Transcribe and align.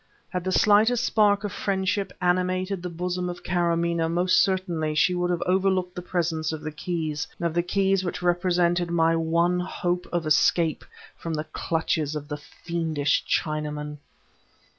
Had 0.29 0.43
the 0.43 0.51
slightest 0.51 1.03
spark 1.03 1.43
of 1.43 1.51
friendship 1.53 2.11
animated 2.19 2.81
the 2.81 2.89
bosom 2.89 3.29
of 3.29 3.43
Karamaneh 3.43 4.09
most 4.09 4.41
certainly 4.41 4.95
she 4.95 5.13
would 5.13 5.29
have 5.29 5.43
overlooked 5.45 5.93
the 5.93 6.01
presence 6.01 6.51
of 6.51 6.61
the 6.61 6.71
keys 6.71 7.27
of 7.39 7.53
the 7.53 7.61
keys 7.61 8.03
which 8.03 8.23
represented 8.23 8.89
my 8.89 9.15
one 9.15 9.59
hope 9.59 10.07
of 10.11 10.25
escape 10.25 10.83
from 11.15 11.35
the 11.35 11.43
clutches 11.43 12.15
of 12.15 12.29
the 12.29 12.37
fiendish 12.37 13.23
Chinaman. 13.27 13.99